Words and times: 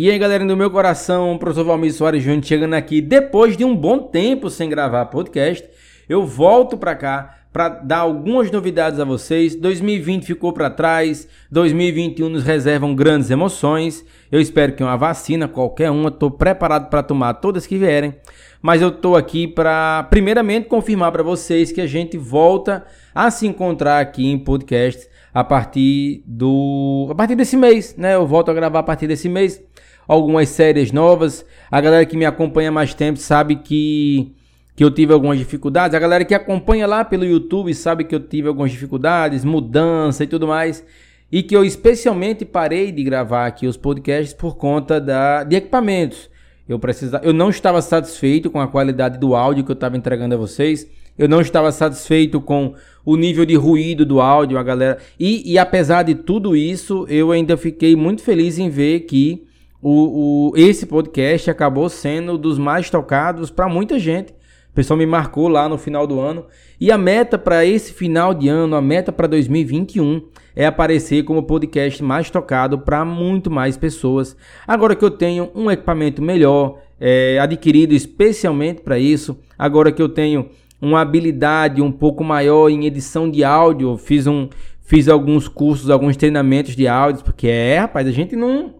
E 0.00 0.08
aí, 0.08 0.16
galera 0.16 0.46
do 0.46 0.56
meu 0.56 0.70
coração, 0.70 1.36
professor 1.38 1.64
Valmir 1.64 1.92
Soares 1.92 2.22
Júnior 2.22 2.44
chegando 2.44 2.74
aqui 2.74 3.00
depois 3.00 3.56
de 3.56 3.64
um 3.64 3.74
bom 3.74 3.98
tempo 3.98 4.48
sem 4.48 4.70
gravar 4.70 5.06
podcast. 5.06 5.68
Eu 6.08 6.24
volto 6.24 6.78
para 6.78 6.94
cá 6.94 7.38
para 7.52 7.68
dar 7.68 7.98
algumas 7.98 8.48
novidades 8.48 9.00
a 9.00 9.04
vocês. 9.04 9.56
2020 9.56 10.24
ficou 10.24 10.52
para 10.52 10.70
trás, 10.70 11.26
2021 11.50 12.28
nos 12.28 12.44
reservam 12.44 12.94
grandes 12.94 13.28
emoções. 13.28 14.06
Eu 14.30 14.40
espero 14.40 14.72
que 14.72 14.84
uma 14.84 14.96
vacina, 14.96 15.48
qualquer 15.48 15.90
uma, 15.90 16.10
estou 16.10 16.30
preparado 16.30 16.88
para 16.88 17.02
tomar 17.02 17.34
todas 17.34 17.66
que 17.66 17.76
vierem. 17.76 18.14
Mas 18.62 18.80
eu 18.80 18.90
estou 18.90 19.16
aqui 19.16 19.48
para, 19.48 20.04
primeiramente, 20.04 20.68
confirmar 20.68 21.10
para 21.10 21.24
vocês 21.24 21.72
que 21.72 21.80
a 21.80 21.88
gente 21.88 22.16
volta 22.16 22.86
a 23.12 23.32
se 23.32 23.48
encontrar 23.48 23.98
aqui 23.98 24.28
em 24.28 24.38
podcast 24.38 25.08
a 25.34 25.44
partir 25.44 26.22
do, 26.26 27.08
a 27.10 27.14
partir 27.14 27.34
desse 27.34 27.56
mês, 27.56 27.94
né? 27.96 28.14
Eu 28.14 28.26
volto 28.26 28.50
a 28.50 28.54
gravar 28.54 28.78
a 28.78 28.82
partir 28.82 29.06
desse 29.06 29.28
mês 29.28 29.62
algumas 30.08 30.48
séries 30.48 30.90
novas. 30.90 31.44
A 31.70 31.80
galera 31.80 32.06
que 32.06 32.16
me 32.16 32.24
acompanha 32.24 32.72
mais 32.72 32.94
tempo 32.94 33.18
sabe 33.18 33.56
que, 33.56 34.32
que 34.74 34.82
eu 34.82 34.90
tive 34.90 35.12
algumas 35.12 35.38
dificuldades. 35.38 35.94
A 35.94 35.98
galera 36.00 36.24
que 36.24 36.34
acompanha 36.34 36.86
lá 36.86 37.04
pelo 37.04 37.26
YouTube 37.26 37.72
sabe 37.74 38.04
que 38.04 38.14
eu 38.14 38.20
tive 38.20 38.48
algumas 38.48 38.70
dificuldades, 38.70 39.44
mudança 39.44 40.24
e 40.24 40.26
tudo 40.26 40.48
mais. 40.48 40.82
E 41.30 41.42
que 41.42 41.54
eu 41.54 41.62
especialmente 41.62 42.46
parei 42.46 42.90
de 42.90 43.04
gravar 43.04 43.46
aqui 43.46 43.66
os 43.66 43.76
podcasts 43.76 44.32
por 44.32 44.56
conta 44.56 44.98
da, 44.98 45.44
de 45.44 45.56
equipamentos. 45.56 46.30
Eu, 46.66 46.78
precisava, 46.78 47.24
eu 47.24 47.34
não 47.34 47.50
estava 47.50 47.82
satisfeito 47.82 48.50
com 48.50 48.60
a 48.60 48.66
qualidade 48.66 49.18
do 49.18 49.34
áudio 49.34 49.62
que 49.64 49.70
eu 49.70 49.74
estava 49.74 49.96
entregando 49.96 50.34
a 50.34 50.38
vocês. 50.38 50.88
Eu 51.18 51.28
não 51.28 51.40
estava 51.40 51.70
satisfeito 51.72 52.40
com 52.40 52.74
o 53.04 53.16
nível 53.16 53.44
de 53.44 53.56
ruído 53.56 54.06
do 54.06 54.20
áudio, 54.20 54.56
a 54.56 54.62
galera. 54.62 54.98
E, 55.18 55.52
e 55.52 55.58
apesar 55.58 56.04
de 56.04 56.14
tudo 56.14 56.54
isso, 56.54 57.04
eu 57.08 57.32
ainda 57.32 57.56
fiquei 57.56 57.96
muito 57.96 58.22
feliz 58.22 58.58
em 58.58 58.70
ver 58.70 59.00
que 59.00 59.47
o, 59.80 60.50
o, 60.50 60.56
esse 60.56 60.86
podcast 60.86 61.50
acabou 61.50 61.88
sendo 61.88 62.36
dos 62.36 62.58
mais 62.58 62.90
tocados 62.90 63.50
para 63.50 63.68
muita 63.68 63.98
gente. 63.98 64.32
O 64.70 64.74
pessoal 64.74 64.96
me 64.96 65.06
marcou 65.06 65.48
lá 65.48 65.68
no 65.68 65.78
final 65.78 66.06
do 66.06 66.20
ano. 66.20 66.46
E 66.80 66.90
a 66.90 66.98
meta 66.98 67.38
para 67.38 67.64
esse 67.64 67.92
final 67.92 68.34
de 68.34 68.48
ano, 68.48 68.76
a 68.76 68.82
meta 68.82 69.12
para 69.12 69.26
2021 69.26 70.22
é 70.54 70.66
aparecer 70.66 71.22
como 71.22 71.42
podcast 71.44 72.02
mais 72.02 72.30
tocado 72.30 72.78
para 72.80 73.04
muito 73.04 73.50
mais 73.50 73.76
pessoas. 73.76 74.36
Agora 74.66 74.96
que 74.96 75.04
eu 75.04 75.10
tenho 75.10 75.50
um 75.54 75.70
equipamento 75.70 76.20
melhor, 76.20 76.78
é, 77.00 77.38
adquirido 77.40 77.92
especialmente 77.92 78.82
para 78.82 78.98
isso, 78.98 79.38
agora 79.56 79.92
que 79.92 80.02
eu 80.02 80.08
tenho 80.08 80.50
uma 80.80 81.00
habilidade 81.00 81.80
um 81.80 81.90
pouco 81.92 82.22
maior 82.22 82.68
em 82.68 82.86
edição 82.86 83.30
de 83.30 83.42
áudio, 83.44 83.96
fiz 83.96 84.26
um 84.26 84.48
fiz 84.80 85.06
alguns 85.06 85.46
cursos, 85.48 85.90
alguns 85.90 86.16
treinamentos 86.16 86.74
de 86.74 86.88
áudios, 86.88 87.22
porque 87.22 87.46
é, 87.46 87.78
rapaz, 87.78 88.06
a 88.06 88.10
gente 88.10 88.34
não 88.34 88.74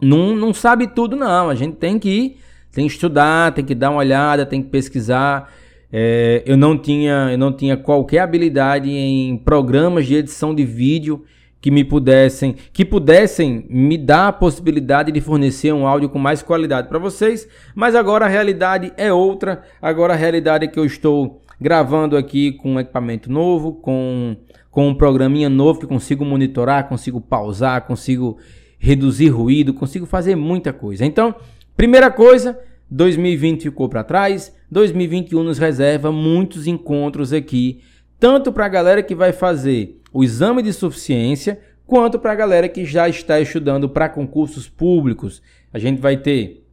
não, 0.00 0.34
não 0.34 0.54
sabe 0.54 0.86
tudo, 0.86 1.16
não. 1.16 1.48
A 1.48 1.54
gente 1.54 1.76
tem 1.76 1.98
que 1.98 2.08
ir, 2.08 2.36
tem 2.72 2.86
que 2.86 2.92
estudar, 2.92 3.52
tem 3.52 3.64
que 3.64 3.74
dar 3.74 3.90
uma 3.90 3.98
olhada, 3.98 4.46
tem 4.46 4.62
que 4.62 4.68
pesquisar. 4.68 5.52
É, 5.92 6.42
eu 6.44 6.56
não 6.56 6.76
tinha 6.76 7.28
eu 7.32 7.38
não 7.38 7.50
tinha 7.50 7.74
qualquer 7.74 8.18
habilidade 8.18 8.90
em 8.90 9.38
programas 9.38 10.06
de 10.06 10.16
edição 10.16 10.54
de 10.54 10.62
vídeo 10.62 11.24
que 11.62 11.70
me 11.70 11.82
pudessem 11.82 12.54
que 12.74 12.84
pudessem 12.84 13.66
me 13.70 13.96
dar 13.96 14.28
a 14.28 14.32
possibilidade 14.32 15.10
de 15.10 15.20
fornecer 15.20 15.72
um 15.72 15.86
áudio 15.86 16.10
com 16.10 16.18
mais 16.18 16.42
qualidade 16.42 16.88
para 16.88 16.98
vocês, 16.98 17.48
mas 17.74 17.94
agora 17.94 18.26
a 18.26 18.28
realidade 18.28 18.92
é 18.98 19.10
outra. 19.10 19.62
Agora 19.80 20.12
a 20.12 20.16
realidade 20.16 20.66
é 20.66 20.68
que 20.68 20.78
eu 20.78 20.84
estou 20.84 21.40
gravando 21.58 22.18
aqui 22.18 22.52
com 22.52 22.74
um 22.74 22.80
equipamento 22.80 23.32
novo, 23.32 23.72
com 23.72 24.36
com 24.70 24.88
um 24.88 24.94
programinha 24.94 25.48
novo 25.48 25.80
que 25.80 25.86
consigo 25.86 26.24
monitorar, 26.24 26.88
consigo 26.88 27.20
pausar, 27.20 27.86
consigo 27.86 28.38
reduzir 28.78 29.28
ruído, 29.28 29.74
consigo 29.74 30.06
fazer 30.06 30.36
muita 30.36 30.72
coisa. 30.72 31.04
Então, 31.04 31.34
primeira 31.76 32.10
coisa, 32.10 32.58
2020 32.90 33.62
ficou 33.64 33.88
para 33.88 34.04
trás, 34.04 34.54
2021 34.70 35.42
nos 35.42 35.58
reserva 35.58 36.12
muitos 36.12 36.66
encontros 36.66 37.32
aqui, 37.32 37.80
tanto 38.18 38.52
para 38.52 38.66
a 38.66 38.68
galera 38.68 39.02
que 39.02 39.14
vai 39.14 39.32
fazer 39.32 40.00
o 40.12 40.24
exame 40.24 40.62
de 40.62 40.72
suficiência, 40.72 41.60
quanto 41.86 42.18
para 42.18 42.32
a 42.32 42.36
galera 42.36 42.68
que 42.68 42.84
já 42.84 43.08
está 43.08 43.40
estudando 43.40 43.88
para 43.88 44.08
concursos 44.08 44.68
públicos. 44.68 45.42
A 45.72 45.78
gente 45.78 46.00
vai 46.00 46.16
ter 46.16 46.64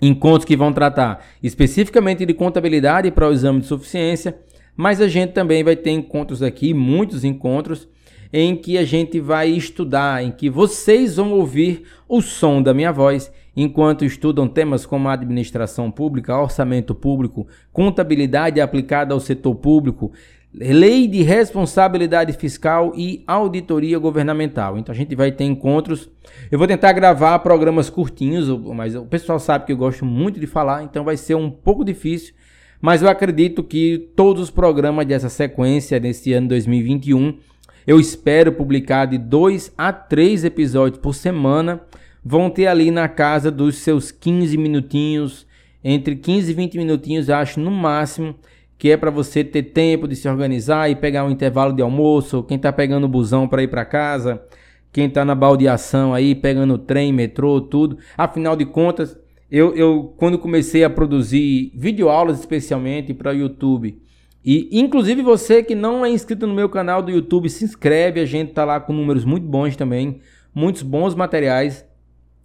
encontros 0.00 0.44
que 0.44 0.56
vão 0.56 0.72
tratar 0.72 1.24
especificamente 1.42 2.26
de 2.26 2.34
contabilidade 2.34 3.10
para 3.10 3.28
o 3.28 3.32
exame 3.32 3.60
de 3.60 3.66
suficiência, 3.66 4.36
mas 4.76 5.00
a 5.00 5.08
gente 5.08 5.32
também 5.32 5.62
vai 5.62 5.76
ter 5.76 5.90
encontros 5.90 6.42
aqui, 6.42 6.74
muitos 6.74 7.24
encontros 7.24 7.88
em 8.36 8.56
que 8.56 8.76
a 8.76 8.84
gente 8.84 9.20
vai 9.20 9.48
estudar, 9.48 10.24
em 10.24 10.32
que 10.32 10.50
vocês 10.50 11.14
vão 11.14 11.30
ouvir 11.34 11.84
o 12.08 12.20
som 12.20 12.60
da 12.60 12.74
minha 12.74 12.90
voz 12.90 13.32
enquanto 13.56 14.04
estudam 14.04 14.48
temas 14.48 14.84
como 14.84 15.08
administração 15.08 15.88
pública, 15.88 16.36
orçamento 16.36 16.96
público, 16.96 17.46
contabilidade 17.72 18.60
aplicada 18.60 19.14
ao 19.14 19.20
setor 19.20 19.54
público, 19.54 20.10
lei 20.52 21.06
de 21.06 21.22
responsabilidade 21.22 22.32
fiscal 22.32 22.92
e 22.96 23.22
auditoria 23.24 24.00
governamental. 24.00 24.76
Então 24.76 24.92
a 24.92 24.96
gente 24.96 25.14
vai 25.14 25.30
ter 25.30 25.44
encontros. 25.44 26.10
Eu 26.50 26.58
vou 26.58 26.66
tentar 26.66 26.92
gravar 26.92 27.38
programas 27.38 27.88
curtinhos, 27.88 28.48
mas 28.74 28.96
o 28.96 29.06
pessoal 29.06 29.38
sabe 29.38 29.66
que 29.66 29.72
eu 29.72 29.76
gosto 29.76 30.04
muito 30.04 30.40
de 30.40 30.46
falar, 30.48 30.82
então 30.82 31.04
vai 31.04 31.16
ser 31.16 31.36
um 31.36 31.48
pouco 31.48 31.84
difícil. 31.84 32.34
Mas 32.80 33.00
eu 33.00 33.08
acredito 33.08 33.62
que 33.62 34.10
todos 34.16 34.42
os 34.42 34.50
programas 34.50 35.06
dessa 35.06 35.28
sequência 35.28 36.00
nesse 36.00 36.32
ano 36.32 36.48
2021 36.48 37.38
eu 37.86 38.00
espero 38.00 38.52
publicar 38.52 39.06
de 39.06 39.18
dois 39.18 39.72
a 39.76 39.92
três 39.92 40.44
episódios 40.44 41.00
por 41.00 41.14
semana. 41.14 41.80
Vão 42.24 42.48
ter 42.48 42.66
ali 42.66 42.90
na 42.90 43.08
casa 43.08 43.50
dos 43.50 43.76
seus 43.76 44.10
15 44.10 44.56
minutinhos, 44.56 45.46
entre 45.82 46.16
15 46.16 46.50
e 46.50 46.54
20 46.54 46.78
minutinhos, 46.78 47.28
acho 47.28 47.60
no 47.60 47.70
máximo, 47.70 48.34
que 48.78 48.90
é 48.90 48.96
para 48.96 49.10
você 49.10 49.44
ter 49.44 49.62
tempo 49.64 50.08
de 50.08 50.16
se 50.16 50.26
organizar 50.28 50.90
e 50.90 50.96
pegar 50.96 51.24
um 51.24 51.30
intervalo 51.30 51.74
de 51.74 51.82
almoço, 51.82 52.42
quem 52.42 52.56
está 52.56 52.72
pegando 52.72 53.04
o 53.04 53.08
busão 53.08 53.46
para 53.46 53.62
ir 53.62 53.68
para 53.68 53.84
casa, 53.84 54.42
quem 54.90 55.06
está 55.06 55.24
na 55.24 55.34
baldeação 55.34 56.14
aí, 56.14 56.34
pegando 56.34 56.78
trem, 56.78 57.12
metrô, 57.12 57.60
tudo. 57.60 57.98
Afinal 58.16 58.56
de 58.56 58.64
contas, 58.64 59.18
eu, 59.50 59.74
eu 59.74 60.14
quando 60.16 60.38
comecei 60.38 60.84
a 60.84 60.90
produzir 60.90 61.70
videoaulas 61.74 62.40
especialmente 62.40 63.12
para 63.12 63.32
o 63.32 63.36
YouTube, 63.36 64.00
e 64.44 64.68
inclusive 64.78 65.22
você 65.22 65.62
que 65.62 65.74
não 65.74 66.04
é 66.04 66.10
inscrito 66.10 66.46
no 66.46 66.52
meu 66.52 66.68
canal 66.68 67.00
do 67.00 67.10
YouTube, 67.10 67.48
se 67.48 67.64
inscreve, 67.64 68.20
a 68.20 68.26
gente 68.26 68.52
tá 68.52 68.62
lá 68.64 68.78
com 68.78 68.92
números 68.92 69.24
muito 69.24 69.46
bons 69.46 69.74
também, 69.74 70.20
muitos 70.54 70.82
bons 70.82 71.14
materiais. 71.14 71.84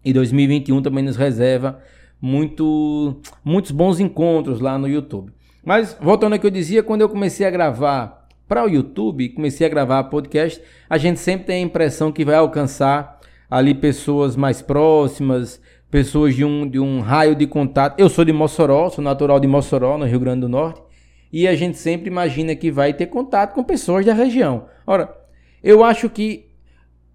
E 0.04 0.14
2021 0.14 0.82
também 0.82 1.04
nos 1.04 1.18
reserva 1.18 1.82
muito, 2.22 3.18
muitos 3.44 3.72
bons 3.72 4.00
encontros 4.00 4.62
lá 4.62 4.78
no 4.78 4.88
YouTube. 4.88 5.34
Mas 5.62 5.98
voltando 6.00 6.34
ao 6.34 6.40
que 6.40 6.46
eu 6.46 6.52
dizia, 6.52 6.82
quando 6.82 7.02
eu 7.02 7.10
comecei 7.10 7.46
a 7.46 7.50
gravar 7.50 8.28
para 8.48 8.64
o 8.64 8.70
YouTube, 8.70 9.28
comecei 9.30 9.68
a 9.68 9.70
gravar 9.70 10.06
podcast, 10.06 10.62
a 10.90 10.98
gente 10.98 11.20
sempre 11.20 11.48
tem 11.48 11.58
a 11.58 11.66
impressão 11.66 12.14
que 12.14 12.24
vai 12.24 12.36
alcançar 12.36 13.20
ali 13.52 13.76
pessoas 13.76 14.38
mais 14.38 14.62
próximas, 14.62 15.62
pessoas 15.92 16.34
de 16.34 16.46
um, 16.46 16.66
de 16.66 16.80
um 16.80 17.02
raio 17.02 17.36
de 17.36 17.46
contato. 17.46 18.00
Eu 18.00 18.08
sou 18.08 18.24
de 18.24 18.32
Mossoró, 18.32 18.90
sou 18.90 19.04
natural 19.04 19.38
de 19.38 19.48
Mossoró, 19.48 19.98
no 19.98 20.06
Rio 20.06 20.20
Grande 20.22 20.42
do 20.42 20.50
Norte 20.50 20.89
e 21.32 21.48
a 21.48 21.56
gente 21.56 21.78
sempre 21.78 22.10
imagina 22.10 22.56
que 22.56 22.72
vai 22.72 22.94
ter 22.94 23.08
contato 23.08 23.54
com 23.54 23.64
pessoas 23.64 24.06
da 24.06 24.14
região. 24.14 24.66
Ora, 24.86 25.16
eu 25.64 25.84
acho 25.84 26.10
que 26.10 26.48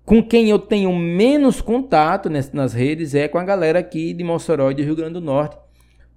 com 0.05 0.23
quem 0.23 0.51
eu 0.51 0.59
tenho 0.59 0.95
menos 0.95 1.61
contato 1.61 2.29
nas 2.29 2.75
redes 2.75 3.15
é 3.15 3.27
com 3.27 3.39
a 3.39 3.45
galera 3.45 3.79
aqui 3.79 4.13
de 4.13 4.23
Mossoró 4.23 4.71
e 4.71 4.75
do 4.75 4.83
Rio 4.83 4.95
Grande 4.95 5.15
do 5.15 5.21
Norte. 5.21 5.57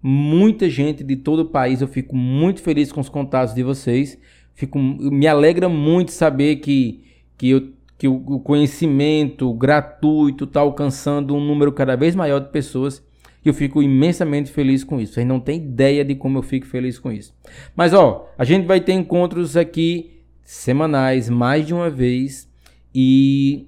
Muita 0.03 0.69
gente 0.69 1.03
de 1.03 1.16
todo 1.16 1.40
o 1.40 1.50
país, 1.50 1.81
eu 1.81 1.88
fico 1.88 2.16
muito 2.16 2.62
feliz 2.62 2.91
com 2.91 3.02
os 3.02 3.09
contatos 3.09 3.56
de 3.56 3.63
vocês. 3.63 4.18
Fico, 4.53 4.78
me 4.78 5.25
alegra 5.25 5.69
muito 5.69 6.12
saber 6.12 6.58
que, 6.58 7.03
que, 7.38 7.50
eu, 7.50 7.74
que 7.97 8.08
o 8.08 8.40
conhecimento 8.40 9.52
gratuito 9.53 10.44
está 10.44 10.59
alcançando 10.59 11.35
um 11.35 11.44
número 11.44 11.72
cada 11.72 11.96
vez 11.96 12.16
maior 12.16 12.40
de 12.40 12.50
pessoas 12.50 13.06
eu 13.49 13.53
fico 13.53 13.82
imensamente 13.82 14.52
feliz 14.52 14.84
com 14.84 14.99
isso. 14.99 15.14
Vocês 15.14 15.28
não 15.28 15.40
têm 15.40 15.58
ideia 15.58 16.03
de 16.03 16.16
como 16.16 16.38
eu 16.38 16.44
fico 16.44 16.66
feliz 16.66 16.99
com 16.99 17.11
isso. 17.11 17.34
Mas 17.76 17.94
ó, 17.94 18.29
a 18.38 18.44
gente 18.44 18.66
vai 18.66 18.79
ter 18.79 18.94
encontros 18.94 19.55
aqui 19.55 20.22
semanais, 20.44 21.29
mais 21.29 21.66
de 21.66 21.73
uma 21.73 21.90
vez, 21.90 22.49
e 22.94 23.67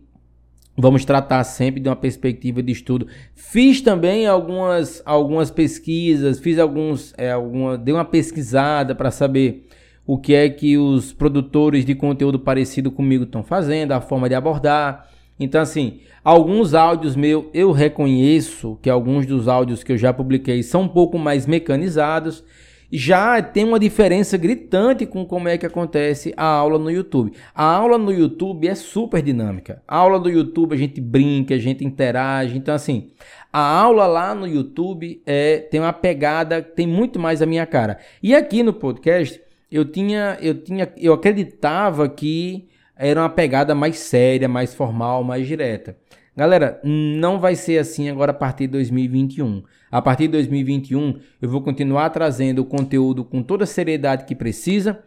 vamos 0.78 1.04
tratar 1.04 1.44
sempre 1.44 1.82
de 1.82 1.90
uma 1.90 1.96
perspectiva 1.96 2.64
de 2.64 2.72
estudo. 2.72 3.08
Fiz 3.36 3.82
também 3.82 4.26
algumas, 4.26 5.02
algumas 5.06 5.52
pesquisas, 5.52 6.40
fiz 6.40 6.58
alguns, 6.58 7.14
é, 7.18 7.32
alguma, 7.32 7.78
dei 7.78 7.94
uma 7.94 8.06
pesquisada 8.06 8.96
para 8.96 9.12
saber 9.12 9.68
o 10.06 10.18
que 10.18 10.34
é 10.34 10.50
que 10.50 10.78
os 10.78 11.14
produtores 11.14 11.86
de 11.86 11.94
conteúdo 11.94 12.40
parecido 12.40 12.90
comigo 12.90 13.26
estão 13.26 13.44
fazendo, 13.44 13.92
a 13.92 14.02
forma 14.02 14.30
de 14.30 14.36
abordar. 14.36 15.08
Então, 15.40 15.62
assim, 15.62 16.02
alguns 16.24 16.74
áudios 16.74 17.16
meus 17.16 17.46
eu 17.54 17.72
reconheço 17.72 18.78
que 18.82 18.90
alguns 18.90 19.26
dos 19.26 19.48
áudios 19.48 19.84
que 19.84 19.94
eu 19.94 19.98
já 19.98 20.12
publiquei 20.12 20.62
são 20.62 20.82
um 20.82 20.88
pouco 20.88 21.18
mais 21.18 21.48
mecanizados 21.48 22.44
já 22.92 23.42
tem 23.42 23.64
uma 23.64 23.80
diferença 23.80 24.36
gritante 24.38 25.06
com 25.06 25.24
como 25.24 25.48
é 25.48 25.58
que 25.58 25.66
acontece 25.66 26.34
a 26.36 26.46
aula 26.46 26.80
no 26.80 26.90
YouTube. 26.90 27.34
A 27.54 27.64
aula 27.64 27.98
no 27.98 28.12
YouTube 28.12 28.68
é 28.68 28.74
super 28.74 29.22
dinâmica. 29.22 29.82
A 29.88 29.98
aula 29.98 30.20
do 30.20 30.30
YouTube 30.30 30.74
a 30.74 30.78
gente 30.78 31.00
brinca, 31.00 31.54
a 31.54 31.60
gente 31.60 31.86
interage. 31.86 32.58
Então, 32.58 32.74
assim, 32.74 33.12
a 33.54 33.60
aula 33.60 34.08
lá 34.08 34.34
no 34.34 34.48
YouTube 34.48 35.22
é, 35.26 35.58
tem 35.58 35.80
uma 35.80 35.94
pegada, 35.94 36.62
tem 36.62 36.88
muito 36.88 37.20
mais 37.20 37.42
a 37.42 37.46
minha 37.46 37.66
cara. 37.66 38.00
E 38.24 38.34
aqui 38.34 38.64
no 38.64 38.74
podcast, 38.74 39.40
eu 39.72 39.86
tinha, 39.86 40.38
eu 40.42 40.56
tinha, 40.56 40.92
eu 40.98 41.14
acreditava 41.14 42.10
que 42.10 42.69
era 43.00 43.22
uma 43.22 43.30
pegada 43.30 43.74
mais 43.74 43.98
séria, 43.98 44.50
mais 44.50 44.74
formal, 44.74 45.24
mais 45.24 45.48
direta. 45.48 45.96
Galera, 46.36 46.82
não 46.84 47.40
vai 47.40 47.56
ser 47.56 47.78
assim 47.78 48.10
agora 48.10 48.32
a 48.32 48.34
partir 48.34 48.68
de 48.68 48.74
2021. 48.74 49.64
A 49.90 50.02
partir 50.02 50.24
de 50.24 50.34
2021, 50.34 51.18
eu 51.42 51.50
vou 51.50 51.62
continuar 51.62 52.10
trazendo 52.10 52.60
o 52.60 52.66
conteúdo 52.66 53.24
com 53.24 53.42
toda 53.42 53.64
a 53.64 53.68
seriedade 53.68 54.26
que 54.26 54.36
precisa, 54.36 55.00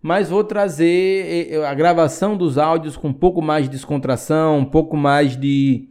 mas 0.00 0.30
vou 0.30 0.44
trazer 0.44 1.52
eh, 1.52 1.66
a 1.66 1.74
gravação 1.74 2.36
dos 2.36 2.56
áudios 2.56 2.96
com 2.96 3.08
um 3.08 3.12
pouco 3.12 3.42
mais 3.42 3.64
de 3.64 3.72
descontração, 3.72 4.58
um 4.58 4.64
pouco 4.64 4.96
mais 4.96 5.36
de 5.36 5.89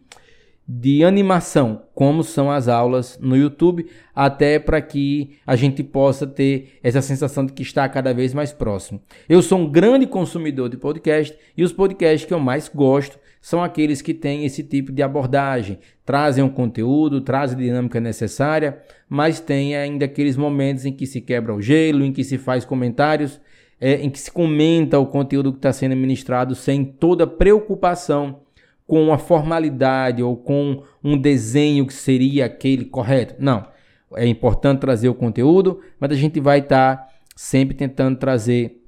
de 0.72 1.04
animação, 1.04 1.82
como 1.96 2.24
são 2.24 2.52
as 2.52 2.68
aulas 2.68 3.18
no 3.20 3.36
YouTube, 3.36 3.88
até 4.14 4.60
para 4.60 4.80
que 4.80 5.40
a 5.44 5.56
gente 5.56 5.82
possa 5.82 6.28
ter 6.28 6.78
essa 6.84 7.02
sensação 7.02 7.44
de 7.44 7.54
que 7.54 7.64
está 7.64 7.90
cada 7.90 8.14
vez 8.14 8.36
mais 8.36 8.54
próximo. 8.54 9.02
Eu 9.28 9.42
sou 9.42 9.58
um 9.58 9.68
grande 9.68 10.06
consumidor 10.06 10.70
de 10.70 10.78
podcast 10.78 11.36
e 11.58 11.64
os 11.64 11.74
podcasts 11.74 12.28
que 12.28 12.34
eu 12.36 12.40
mais 12.40 12.70
gosto 12.70 13.18
são 13.42 13.64
aqueles 13.64 14.00
que 14.00 14.14
têm 14.14 14.46
esse 14.46 14.62
tipo 14.62 14.92
de 14.92 15.02
abordagem, 15.02 15.80
trazem 16.06 16.44
um 16.44 16.50
conteúdo, 16.50 17.20
trazem 17.20 17.58
a 17.58 17.62
dinâmica 17.62 18.00
necessária, 18.00 18.78
mas 19.10 19.40
tem 19.40 19.76
ainda 19.76 20.06
aqueles 20.06 20.38
momentos 20.38 20.86
em 20.86 20.94
que 20.94 21.08
se 21.08 21.20
quebra 21.20 21.52
o 21.52 21.60
gelo, 21.60 22.06
em 22.06 22.14
que 22.14 22.24
se 22.24 22.38
faz 22.38 22.64
comentários, 22.64 23.42
é, 23.82 23.96
em 23.96 24.10
que 24.10 24.20
se 24.20 24.32
comenta 24.32 25.00
o 25.00 25.08
conteúdo 25.08 25.52
que 25.52 25.58
está 25.58 25.74
sendo 25.74 25.96
ministrado 25.96 26.54
sem 26.54 26.86
toda 26.86 27.26
preocupação 27.26 28.42
com 28.90 29.14
a 29.14 29.20
formalidade 29.20 30.24
ou 30.24 30.36
com 30.36 30.82
um 31.04 31.16
desenho 31.16 31.86
que 31.86 31.94
seria 31.94 32.46
aquele 32.46 32.86
correto. 32.86 33.36
Não. 33.38 33.68
É 34.16 34.26
importante 34.26 34.80
trazer 34.80 35.08
o 35.08 35.14
conteúdo, 35.14 35.80
mas 36.00 36.12
a 36.12 36.16
gente 36.16 36.40
vai 36.40 36.58
estar 36.58 36.98
tá 36.98 37.08
sempre 37.36 37.78
tentando 37.78 38.18
trazer 38.18 38.84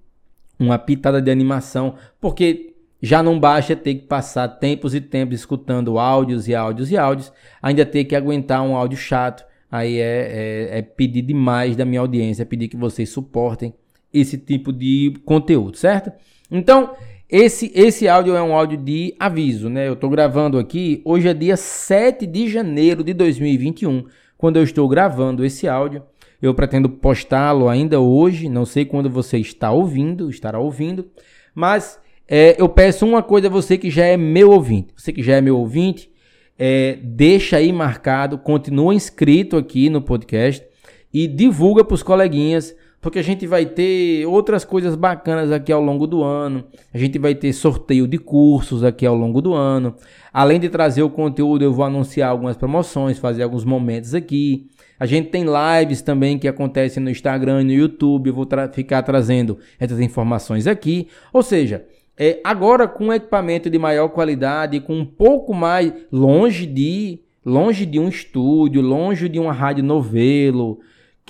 uma 0.59 0.79
pitada 0.79 1.21
de 1.21 1.29
animação, 1.29 1.93
porque 2.19 2.73
já 2.99 3.21
não 3.21 3.39
basta 3.39 3.75
ter 3.75 3.93
que 3.93 4.07
passar 4.07 4.47
tempos 4.47 4.95
e 4.95 5.01
tempos 5.01 5.35
escutando 5.35 5.99
áudios 5.99 6.47
e 6.47 6.55
áudios 6.55 6.89
e 6.89 6.97
áudios, 6.97 7.31
ainda 7.61 7.85
ter 7.85 8.05
que 8.05 8.15
aguentar 8.15 8.63
um 8.63 8.75
áudio 8.75 8.97
chato. 8.97 9.45
Aí 9.71 9.99
é, 9.99 10.71
é, 10.71 10.79
é 10.79 10.81
pedir 10.81 11.21
demais 11.21 11.75
da 11.75 11.85
minha 11.85 12.01
audiência, 12.01 12.41
é 12.41 12.45
pedir 12.45 12.67
que 12.67 12.75
vocês 12.75 13.07
suportem 13.07 13.71
esse 14.11 14.35
tipo 14.35 14.73
de 14.73 15.13
conteúdo, 15.23 15.77
certo? 15.77 16.11
Então, 16.49 16.95
esse, 17.31 17.71
esse 17.73 18.09
áudio 18.09 18.35
é 18.35 18.43
um 18.43 18.53
áudio 18.53 18.77
de 18.77 19.15
aviso, 19.17 19.69
né? 19.69 19.87
Eu 19.87 19.93
estou 19.93 20.09
gravando 20.09 20.59
aqui, 20.59 21.01
hoje 21.05 21.29
é 21.29 21.33
dia 21.33 21.55
7 21.55 22.27
de 22.27 22.49
janeiro 22.49 23.05
de 23.05 23.13
2021, 23.13 24.03
quando 24.37 24.57
eu 24.57 24.63
estou 24.63 24.85
gravando 24.89 25.45
esse 25.45 25.65
áudio. 25.65 26.03
Eu 26.41 26.53
pretendo 26.53 26.89
postá-lo 26.89 27.69
ainda 27.69 28.01
hoje, 28.01 28.49
não 28.49 28.65
sei 28.65 28.83
quando 28.83 29.09
você 29.09 29.37
está 29.37 29.71
ouvindo, 29.71 30.29
estará 30.29 30.59
ouvindo, 30.59 31.09
mas 31.55 31.97
é, 32.27 32.59
eu 32.59 32.67
peço 32.67 33.05
uma 33.05 33.23
coisa 33.23 33.47
a 33.47 33.49
você 33.49 33.77
que 33.77 33.89
já 33.89 34.03
é 34.03 34.17
meu 34.17 34.51
ouvinte. 34.51 34.93
Você 34.97 35.13
que 35.13 35.23
já 35.23 35.37
é 35.37 35.41
meu 35.41 35.57
ouvinte, 35.57 36.11
é, 36.59 36.97
deixa 37.01 37.57
aí 37.57 37.71
marcado, 37.71 38.37
continua 38.37 38.93
inscrito 38.93 39.55
aqui 39.55 39.89
no 39.89 40.01
podcast 40.01 40.65
e 41.13 41.27
divulga 41.27 41.85
para 41.85 41.95
os 41.95 42.03
coleguinhas 42.03 42.75
porque 43.01 43.17
a 43.17 43.23
gente 43.23 43.47
vai 43.47 43.65
ter 43.65 44.25
outras 44.27 44.63
coisas 44.63 44.95
bacanas 44.95 45.51
aqui 45.51 45.71
ao 45.71 45.81
longo 45.81 46.05
do 46.05 46.23
ano. 46.23 46.63
A 46.93 46.97
gente 46.97 47.17
vai 47.17 47.33
ter 47.33 47.51
sorteio 47.51 48.07
de 48.07 48.19
cursos 48.19 48.83
aqui 48.83 49.05
ao 49.05 49.15
longo 49.15 49.41
do 49.41 49.53
ano. 49.55 49.95
Além 50.31 50.59
de 50.59 50.69
trazer 50.69 51.01
o 51.01 51.09
conteúdo, 51.09 51.63
eu 51.63 51.73
vou 51.73 51.83
anunciar 51.83 52.29
algumas 52.29 52.55
promoções, 52.55 53.17
fazer 53.17 53.41
alguns 53.41 53.65
momentos 53.65 54.13
aqui. 54.13 54.67
A 54.99 55.07
gente 55.07 55.29
tem 55.29 55.43
lives 55.43 56.03
também 56.03 56.37
que 56.37 56.47
acontecem 56.47 57.01
no 57.01 57.09
Instagram 57.09 57.61
e 57.61 57.65
no 57.65 57.71
YouTube. 57.71 58.27
Eu 58.27 58.35
vou 58.35 58.45
tra 58.45 58.69
ficar 58.69 59.01
trazendo 59.01 59.57
essas 59.79 59.99
informações 59.99 60.67
aqui. 60.67 61.07
Ou 61.33 61.41
seja, 61.41 61.83
é, 62.15 62.39
agora 62.43 62.87
com 62.87 63.11
equipamento 63.11 63.67
de 63.67 63.79
maior 63.79 64.09
qualidade, 64.09 64.79
com 64.79 64.93
um 64.93 65.05
pouco 65.05 65.55
mais 65.55 65.91
longe 66.11 66.67
de 66.67 67.19
longe 67.43 67.85
de 67.87 67.99
um 67.99 68.07
estúdio, 68.07 68.81
longe 68.81 69.27
de 69.27 69.39
uma 69.39 69.51
rádio 69.51 69.83
novelo, 69.83 70.79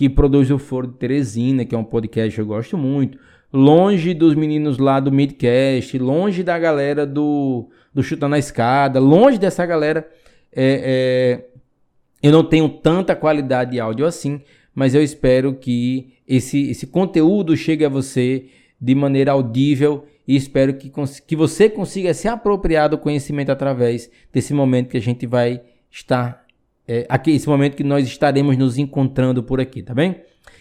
que 0.02 0.10
produz 0.10 0.50
o 0.50 0.58
Foro 0.58 0.88
de 0.88 0.96
Teresina, 0.96 1.64
que 1.64 1.76
é 1.76 1.78
um 1.78 1.84
podcast 1.84 2.34
que 2.34 2.42
eu 2.42 2.46
gosto 2.48 2.76
muito. 2.76 3.20
Longe 3.54 4.16
dos 4.16 4.34
meninos 4.34 4.80
lá 4.80 5.00
do 5.00 5.12
Midcast, 5.12 5.96
longe 6.00 6.42
da 6.42 6.58
galera 6.58 7.06
do, 7.06 7.70
do 7.94 8.02
Chuta 8.02 8.28
na 8.28 8.40
Escada, 8.40 9.00
longe 9.00 9.38
dessa 9.38 9.64
galera. 9.64 10.10
É, 10.52 11.44
é, 11.44 11.46
eu 12.24 12.32
não 12.32 12.44
tenho 12.44 12.68
tanta 12.68 13.16
qualidade 13.16 13.74
de 13.74 13.80
áudio 13.80 14.08
assim, 14.08 14.42
mas 14.74 14.96
eu 14.96 15.04
espero 15.04 15.54
que 15.54 16.16
esse, 16.28 16.72
esse 16.72 16.88
conteúdo 16.88 17.56
chegue 17.56 17.86
a 17.86 17.90
você 17.90 18.46
de 18.82 18.96
maneira 18.96 19.34
audível 19.34 20.06
e 20.28 20.36
espero 20.36 20.74
que, 20.74 20.92
que 21.28 21.36
você 21.36 21.70
consiga 21.70 22.12
se 22.16 22.28
apropriar 22.28 22.90
do 22.90 22.98
conhecimento 22.98 23.52
através 23.52 24.10
desse 24.34 24.52
momento 24.52 24.90
que 24.90 24.98
a 24.98 25.02
gente 25.02 25.28
vai 25.28 25.62
estar 25.92 26.41
é, 26.94 27.06
aqui, 27.08 27.32
esse 27.32 27.48
momento 27.48 27.78
que 27.78 27.86
nós 27.86 28.06
estaremos 28.06 28.58
nos 28.58 28.78
encontrando 28.78 29.42
por 29.42 29.62
aqui, 29.62 29.82
tá 29.82 29.94
bem? 29.94 30.18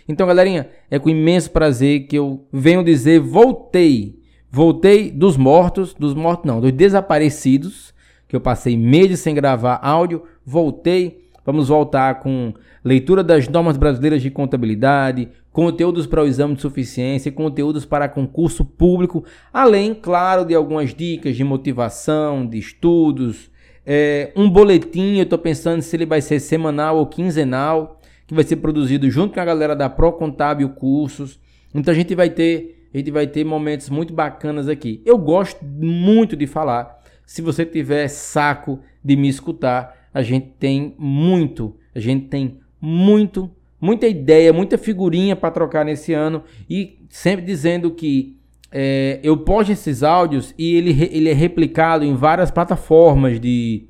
Então, 0.09 0.25
galerinha, 0.29 0.69
é 0.89 0.97
com 0.97 1.11
imenso 1.11 1.51
prazer 1.51 2.07
que 2.07 2.17
eu 2.17 2.47
venho 2.53 2.85
dizer 2.85 3.19
voltei. 3.19 4.21
Voltei 4.49 5.11
dos 5.11 5.37
mortos, 5.37 5.93
dos 5.93 6.15
mortos 6.15 6.47
não, 6.47 6.61
dos 6.61 6.71
desaparecidos, 6.71 7.93
que 8.29 8.37
eu 8.37 8.41
passei 8.41 8.77
meses 8.77 9.19
sem 9.19 9.35
gravar 9.35 9.81
áudio, 9.83 10.23
voltei. 10.47 11.29
Vamos 11.45 11.67
voltar 11.67 12.21
com 12.21 12.55
leitura 12.85 13.25
das 13.25 13.49
normas 13.49 13.77
brasileiras 13.77 14.23
de 14.23 14.31
contabilidade, 14.31 15.31
conteúdos 15.51 16.07
para 16.07 16.23
o 16.23 16.27
exame 16.29 16.55
de 16.55 16.61
suficiência, 16.61 17.33
conteúdos 17.33 17.85
para 17.85 18.09
concurso 18.09 18.65
público, 18.65 19.25
além, 19.53 19.95
claro, 19.95 20.45
de 20.45 20.55
algumas 20.55 20.95
dicas 20.95 21.35
de 21.35 21.43
motivação, 21.43 22.47
de 22.47 22.57
estudos, 22.57 23.51
é, 23.87 24.33
um 24.37 24.49
boletim, 24.49 25.17
eu 25.17 25.25
estou 25.25 25.39
pensando 25.39 25.83
se 25.83 25.97
ele 25.97 26.07
vai 26.07 26.21
ser 26.21 26.41
semanal 26.41 26.99
ou 26.99 27.07
quinzenal, 27.07 28.01
que 28.27 28.35
vai 28.35 28.45
ser 28.45 28.57
produzido 28.57 29.11
junto 29.11 29.35
com 29.35 29.41
a 29.41 29.45
galera 29.45 29.75
da 29.75 29.89
Pro 29.89 30.13
Contábil 30.13 30.69
Cursos. 30.71 31.39
Então 31.75 31.93
a 31.93 31.95
gente 31.95 32.15
vai 32.15 32.31
ter, 32.31 32.87
a 32.93 32.99
gente 32.99 33.11
vai 33.11 33.27
ter 33.27 33.45
momentos 33.45 33.89
muito 33.89 34.13
bacanas 34.13 34.69
aqui. 34.69 35.03
Eu 35.05 35.19
gosto 35.19 35.65
muito 35.65 36.37
de 36.37 36.47
falar. 36.47 36.99
Se 37.27 37.43
você 37.43 37.65
tiver 37.65 38.09
saco 38.09 38.81
de 39.05 39.17
me 39.17 39.29
escutar, 39.29 40.09
a 40.13 40.23
gente 40.23 40.49
tem 40.59 40.95
muito, 40.99 41.77
a 41.95 42.01
gente 42.01 42.27
tem 42.27 42.59
muito, 42.81 43.51
muita 43.81 44.07
ideia, 44.07 44.53
muita 44.53 44.77
figurinha 44.77 45.37
para 45.37 45.51
trocar 45.51 45.85
nesse 45.85 46.13
ano 46.13 46.43
e 46.69 46.99
sempre 47.09 47.45
dizendo 47.45 47.91
que 47.93 48.40
é, 48.73 49.19
eu 49.23 49.37
posto 49.37 49.73
esses 49.73 50.03
áudios 50.03 50.55
e 50.57 50.77
ele, 50.77 50.91
ele 51.11 51.29
é 51.29 51.33
replicado 51.33 52.05
em 52.05 52.15
várias 52.15 52.51
plataformas 52.51 53.41
de, 53.41 53.89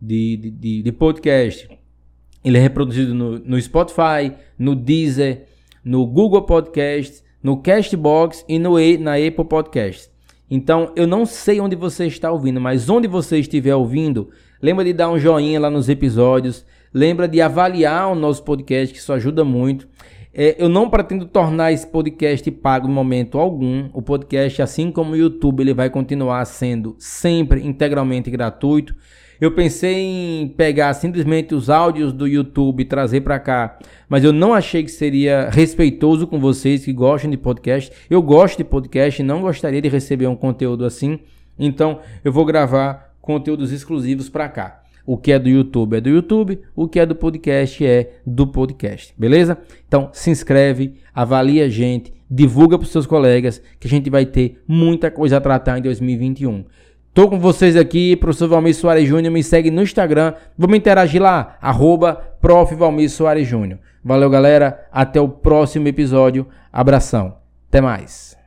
de, 0.00 0.36
de, 0.36 0.82
de 0.82 0.92
podcast. 0.92 1.68
Ele 2.44 2.56
é 2.56 2.60
reproduzido 2.60 3.14
no, 3.14 3.38
no 3.38 3.60
Spotify, 3.60 4.32
no 4.58 4.74
Deezer, 4.74 5.46
no 5.84 6.06
Google 6.06 6.42
Podcast, 6.42 7.22
no 7.42 7.56
Castbox 7.56 8.44
e 8.48 8.58
no, 8.58 8.76
na 9.00 9.14
Apple 9.14 9.44
Podcast. 9.44 10.10
Então, 10.50 10.92
eu 10.94 11.06
não 11.06 11.24
sei 11.24 11.60
onde 11.60 11.74
você 11.74 12.06
está 12.06 12.30
ouvindo, 12.30 12.60
mas 12.60 12.88
onde 12.88 13.08
você 13.08 13.38
estiver 13.38 13.74
ouvindo, 13.74 14.30
lembra 14.60 14.84
de 14.84 14.92
dar 14.92 15.10
um 15.10 15.18
joinha 15.18 15.58
lá 15.58 15.70
nos 15.70 15.88
episódios, 15.88 16.64
lembra 16.92 17.26
de 17.26 17.40
avaliar 17.40 18.12
o 18.12 18.14
nosso 18.14 18.44
podcast, 18.44 18.92
que 18.92 19.00
isso 19.00 19.12
ajuda 19.12 19.44
muito. 19.44 19.88
É, 20.34 20.56
eu 20.58 20.68
não 20.68 20.88
pretendo 20.88 21.26
tornar 21.26 21.72
esse 21.72 21.86
podcast 21.86 22.50
pago 22.50 22.88
em 22.88 22.92
momento 22.92 23.38
algum. 23.38 23.90
O 23.92 24.00
podcast, 24.00 24.62
assim 24.62 24.90
como 24.90 25.12
o 25.12 25.16
YouTube, 25.16 25.60
ele 25.60 25.74
vai 25.74 25.90
continuar 25.90 26.44
sendo 26.46 26.96
sempre 26.98 27.66
integralmente 27.66 28.30
gratuito. 28.30 28.94
Eu 29.38 29.50
pensei 29.50 29.96
em 29.96 30.48
pegar 30.48 30.94
simplesmente 30.94 31.54
os 31.54 31.68
áudios 31.68 32.12
do 32.12 32.28
YouTube 32.28 32.80
e 32.80 32.84
trazer 32.84 33.22
para 33.22 33.40
cá, 33.40 33.76
mas 34.08 34.22
eu 34.22 34.32
não 34.32 34.54
achei 34.54 34.84
que 34.84 34.90
seria 34.90 35.50
respeitoso 35.50 36.28
com 36.28 36.38
vocês 36.38 36.84
que 36.84 36.92
gostam 36.92 37.28
de 37.28 37.36
podcast. 37.36 37.92
Eu 38.08 38.22
gosto 38.22 38.58
de 38.58 38.64
podcast 38.64 39.20
e 39.20 39.24
não 39.24 39.42
gostaria 39.42 39.82
de 39.82 39.88
receber 39.88 40.28
um 40.28 40.36
conteúdo 40.36 40.84
assim. 40.84 41.18
Então, 41.58 41.98
eu 42.24 42.32
vou 42.32 42.44
gravar 42.44 43.14
conteúdos 43.20 43.72
exclusivos 43.72 44.28
para 44.28 44.48
cá. 44.48 44.81
O 45.04 45.16
que 45.16 45.32
é 45.32 45.38
do 45.38 45.48
YouTube 45.48 45.96
é 45.96 46.00
do 46.00 46.08
YouTube, 46.08 46.60
o 46.74 46.86
que 46.86 47.00
é 47.00 47.06
do 47.06 47.14
podcast 47.14 47.84
é 47.84 48.20
do 48.26 48.46
podcast, 48.46 49.14
beleza? 49.18 49.58
Então 49.86 50.10
se 50.12 50.30
inscreve, 50.30 50.94
avalia 51.14 51.64
a 51.64 51.68
gente, 51.68 52.12
divulga 52.30 52.78
para 52.78 52.84
os 52.84 52.92
seus 52.92 53.06
colegas 53.06 53.60
que 53.80 53.86
a 53.86 53.90
gente 53.90 54.08
vai 54.08 54.24
ter 54.24 54.62
muita 54.66 55.10
coisa 55.10 55.36
a 55.36 55.40
tratar 55.40 55.78
em 55.78 55.82
2021. 55.82 56.64
Tô 57.14 57.28
com 57.28 57.38
vocês 57.38 57.76
aqui, 57.76 58.16
professor 58.16 58.48
Valmir 58.48 58.74
Soares 58.74 59.06
Júnior, 59.06 59.32
me 59.32 59.42
segue 59.42 59.70
no 59.70 59.82
Instagram, 59.82 60.32
vamos 60.56 60.78
interagir 60.78 61.20
lá, 61.20 61.58
arroba 61.60 62.14
Prof. 62.40 62.74
Valmir 62.74 63.10
Soares 63.10 63.46
Júnior. 63.46 63.78
Valeu, 64.02 64.30
galera, 64.30 64.86
até 64.90 65.20
o 65.20 65.28
próximo 65.28 65.86
episódio, 65.88 66.46
abração, 66.72 67.36
até 67.68 67.80
mais. 67.80 68.41